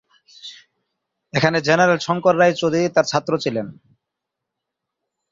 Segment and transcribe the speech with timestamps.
[1.33, 3.67] এখানে জেনারেল শঙ্কর রায় চৌধুরী তার ছাত্র ছিলেন।